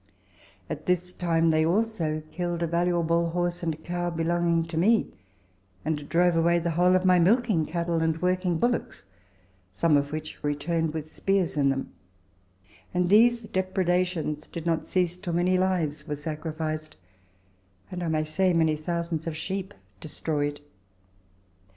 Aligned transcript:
At 0.67 0.87
this 0.87 1.13
time 1.13 1.51
they 1.51 1.63
also 1.63 2.23
killed 2.31 2.63
a 2.63 2.65
valuable 2.65 3.29
horse 3.29 3.61
and 3.61 3.83
cow 3.83 4.09
belonging 4.09 4.63
to 4.63 4.75
me, 4.75 5.13
and 5.85 6.09
drove 6.09 6.35
away 6.35 6.57
the 6.57 6.71
whole 6.71 6.95
of 6.95 7.05
my 7.05 7.19
milking 7.19 7.67
cattle 7.67 8.01
and 8.01 8.19
working 8.19 8.57
bullocks, 8.57 9.05
some 9.75 9.95
of 9.95 10.11
which 10.11 10.43
returned 10.43 10.95
with 10.95 11.07
spears 11.07 11.55
in 11.55 11.69
them; 11.69 11.93
and 12.95 13.11
these 13.11 13.43
depredations 13.47 14.47
did 14.47 14.65
not 14.65 14.87
cease 14.87 15.15
till 15.15 15.33
many 15.33 15.55
lives 15.59 16.07
were 16.07 16.15
sacrificed, 16.15 16.95
and, 17.91 18.01
I 18.01 18.07
may 18.07 18.23
say, 18.23 18.53
many 18.53 18.75
thousands 18.75 19.27
of 19.27 19.37
sheep 19.37 19.71
destroyed. 19.99 20.61